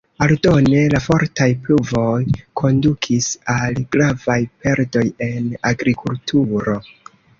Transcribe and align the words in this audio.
Aldone, 0.25 0.77
la 0.93 1.01
fortaj 1.07 1.47
pluvoj 1.67 2.15
kondukis 2.61 3.27
al 3.57 3.77
gravaj 3.97 4.39
perdoj 4.65 5.05
en 5.29 5.55
agrikulturo. 5.73 6.79